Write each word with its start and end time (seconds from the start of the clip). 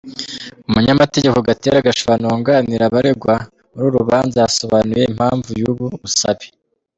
Umunyamategeko 0.69 1.37
Gatera 1.47 1.85
Gashabana, 1.87 2.25
wunganira 2.31 2.83
abaregwa 2.85 3.33
muri 3.73 3.85
uru 3.87 3.97
rubanza, 3.99 4.35
yasobanuye 4.43 5.03
impamvu 5.11 5.49
y’ubu 5.59 5.85
busabe. 6.01 6.45